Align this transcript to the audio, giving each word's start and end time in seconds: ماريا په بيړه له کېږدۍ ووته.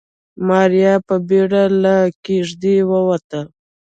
ماريا 0.47 0.93
په 1.07 1.15
بيړه 1.27 1.63
له 1.83 1.95
کېږدۍ 2.25 2.77
ووته. 2.91 3.41